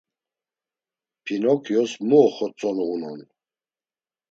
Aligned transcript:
Pinokyos 1.25 1.91
mu 2.07 2.17
oxotzonu 2.27 2.83
unon? 2.95 3.21